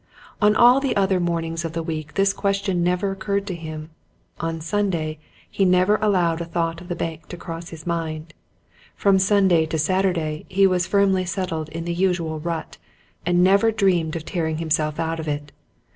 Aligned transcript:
On 0.41 0.55
all 0.55 0.79
the 0.79 0.95
other 0.95 1.19
mornings 1.19 1.63
of 1.63 1.73
the 1.73 1.83
week 1.83 2.15
this 2.15 2.33
question 2.33 2.83
never 2.83 3.11
occurred 3.11 3.45
to 3.45 3.53
him: 3.53 3.91
on 4.39 4.59
Sunday 4.59 5.19
he 5.47 5.63
never 5.63 5.97
allowed 5.97 6.41
a 6.41 6.45
thought 6.45 6.81
of 6.81 6.87
the 6.87 6.95
bank 6.95 7.27
to 7.27 7.37
cross 7.37 7.69
his 7.69 7.85
mind: 7.85 8.33
from 8.95 9.19
Sunday 9.19 9.67
to 9.67 9.77
Saturday 9.77 10.45
he 10.49 10.65
was 10.65 10.87
firmly 10.87 11.23
settled 11.23 11.69
in 11.69 11.85
the 11.85 11.93
usual 11.93 12.39
rut, 12.39 12.79
and 13.27 13.43
never 13.43 13.69
dreamed 13.71 14.15
of 14.15 14.25
tearing 14.25 14.57
himself 14.57 14.99
out 14.99 15.19
of 15.19 15.27
it. 15.27 15.51